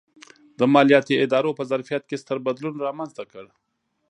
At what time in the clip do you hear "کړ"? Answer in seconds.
3.31-3.45